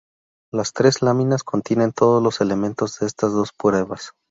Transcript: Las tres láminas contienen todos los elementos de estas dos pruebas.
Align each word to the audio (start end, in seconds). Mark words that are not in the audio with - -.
Las 0.51 0.73
tres 0.73 1.03
láminas 1.03 1.43
contienen 1.43 1.91
todos 1.93 2.23
los 2.23 2.41
elementos 2.41 2.97
de 2.97 3.05
estas 3.05 3.33
dos 3.33 3.53
pruebas. 3.53 4.13